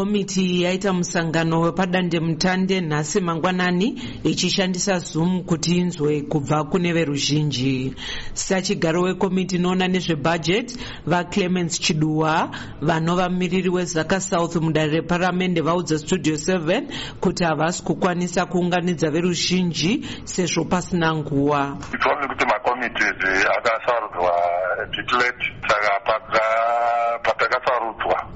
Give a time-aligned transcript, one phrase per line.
[0.00, 7.94] komiti yaita musangano wepadandemutande nhasi mangwanani ichishandisa zoom kuti inzwe kubva kune veruzhinji.
[8.32, 12.50] Sachigaro wekomiti inoona nezvebhajet vaclemens chiduwa
[12.80, 16.82] vanova mumiriri wezaka south mudare reparamende vaudza studio 7
[17.20, 21.76] kuti havasi kukwanisa kuunganidza veruzhinji sezvo pasina nguva
[22.28, 24.32] kuti makomitis akasarudzwa
[24.90, 26.00] bitlate saka
[27.22, 28.26] patakasarudzwa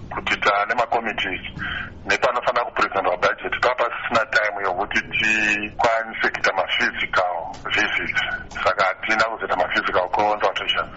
[0.79, 1.41] makomitis
[2.05, 2.65] nepanofanira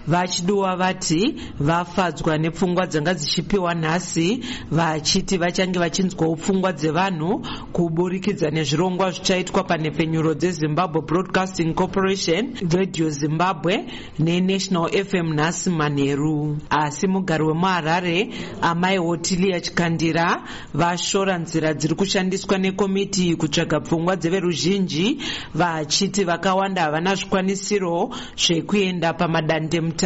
[0.08, 9.64] vachiduwa vati vafadzwa nepfungwa dzanga dzichipiwa nhasi vachiti vachange vachinzwawo pfungwa dzevanhu kuburikidza nezvirongwa zvichaitwa
[9.64, 13.84] panhepfenyuro dzezimbabwe broadcasting corporation radio zimbabwe
[14.18, 18.28] nenational fm nhasi manheru asi mugari wemuharare
[18.62, 20.42] amai hotilia chikandira
[20.74, 25.18] vashora nzira dziri kushandiswa nekomiti kutsvaga pfungwa dzeveruzhinji
[25.54, 29.97] vachiti vakawanda havana zvikwanisiro zvekuenda pamadandemutande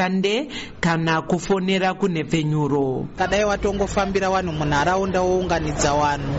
[0.81, 6.35] kana kufonera kunhepfenyuro kadai watongofambira vanhu munharaunda wounganidza vanhu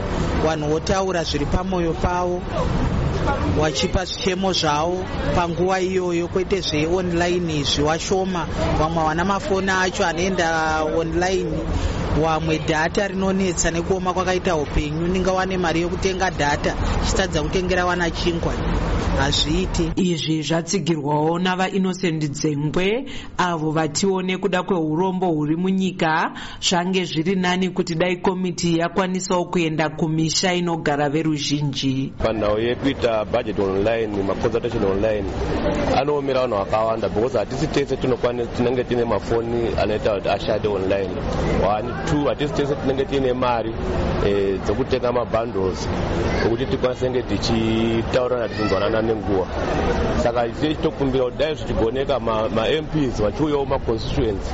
[0.45, 2.41] vanhu votaura zviri pamwoyo pavo
[3.59, 8.47] wachipa zvichemo zvavo panguva iyoyo kwete zveonline izvi washoma
[8.79, 11.51] vamwe vana mafoni acho anoenda online
[12.21, 16.75] wamwe dhata rinonetsa nekuoma kwakaita upenyu ninga wane mari yokutenga dhata
[17.07, 18.53] chitadza kutengera vana chingwa.
[19.19, 19.91] Hazviiti.
[19.95, 23.05] Izvi zvatsigirwawo navainnocend dzengwe
[23.37, 26.31] avo vatiwo nekuda kweurombo huri munyika.
[26.61, 32.13] Zvange zviri nani kuti dai komiti yakwanisawo kuenda kumisha inogara veruzhinji.
[32.17, 35.29] Panhau yekuita budget online maconsultation online
[35.95, 41.09] anoomera vanhu vakawanda because hatisi tese tinenge tine mafoni anoita kuti ashade online
[42.05, 43.73] two hatisi tese tinenge tiine mari
[44.25, 45.87] eh, dzokutenga mabundles
[46.45, 49.47] okuti tikwanise nge tichitaurana tichinzwanana nenguva.
[50.23, 54.51] Saka tichitokumbira kuti dai zvichigoneka mamps vachiuyawo maconstituency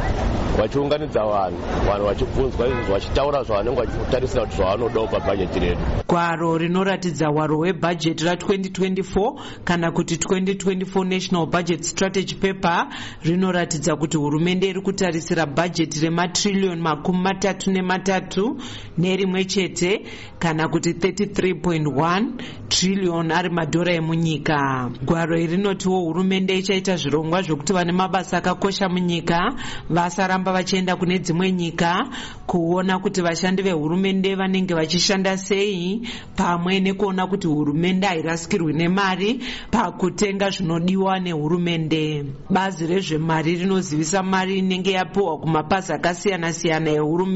[0.60, 7.58] vachiunganidza vanhu vanhu vachibvunzwa izvozvo vachitaura zvavanenge vachitarisira kuti zvavanodawo pabhajeti redu gwaro rinoratidza hwaro
[7.58, 9.34] hwebhajeti ra2024
[9.64, 12.88] kana kuti 2024 national budget strategy paper
[13.24, 18.58] rinoratidza kuti hurumende iri kutarisira bhajeti rematrilioni makumi matatu nematatu
[18.98, 20.02] nerimwe chete
[20.40, 22.32] kana kuti 33.1
[22.70, 24.92] trillion ari madhora emunyika.
[25.06, 29.54] Gwaro iri rinotiwo hurumende ichaita zvirongwa zvokuti vane mabasa akakosha munyika
[29.90, 32.08] vasaramba vachienda kune dzimwe nyika
[32.46, 39.40] kuona kuti vashandi vehurumende vanenge vachishanda sei pamwe nekuona kuti hurumende hairasikirwi nemari
[39.72, 42.26] pakutenga zvinodiwa nehurumende.
[42.50, 47.29] Bazi rezvemari rinozivisa mari inenge yapiwa kumapasi akasiyana-siyana ehurumende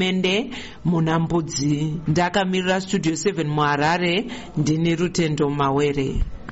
[0.84, 6.14] muna mbudzi ndakamirira studio 7 muharare ndini rutendo mawere